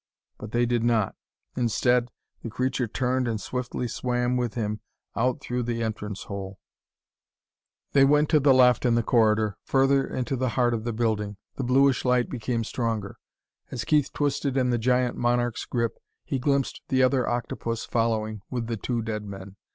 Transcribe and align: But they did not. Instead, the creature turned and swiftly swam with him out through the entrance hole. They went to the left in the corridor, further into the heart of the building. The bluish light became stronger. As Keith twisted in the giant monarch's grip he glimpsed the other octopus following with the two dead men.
But 0.39 0.51
they 0.51 0.65
did 0.65 0.83
not. 0.83 1.15
Instead, 1.55 2.09
the 2.41 2.49
creature 2.49 2.87
turned 2.87 3.27
and 3.27 3.39
swiftly 3.39 3.87
swam 3.87 4.35
with 4.35 4.55
him 4.55 4.79
out 5.15 5.39
through 5.41 5.61
the 5.61 5.83
entrance 5.83 6.23
hole. 6.23 6.57
They 7.91 8.03
went 8.03 8.27
to 8.29 8.39
the 8.39 8.51
left 8.51 8.83
in 8.83 8.95
the 8.95 9.03
corridor, 9.03 9.57
further 9.63 10.07
into 10.07 10.35
the 10.35 10.49
heart 10.57 10.73
of 10.73 10.85
the 10.85 10.91
building. 10.91 11.37
The 11.55 11.63
bluish 11.63 12.03
light 12.03 12.29
became 12.31 12.63
stronger. 12.63 13.17
As 13.69 13.85
Keith 13.85 14.11
twisted 14.11 14.57
in 14.57 14.71
the 14.71 14.79
giant 14.79 15.17
monarch's 15.17 15.65
grip 15.65 15.99
he 16.25 16.39
glimpsed 16.39 16.81
the 16.87 17.03
other 17.03 17.29
octopus 17.29 17.85
following 17.85 18.41
with 18.49 18.65
the 18.65 18.77
two 18.77 19.03
dead 19.03 19.23
men. 19.23 19.55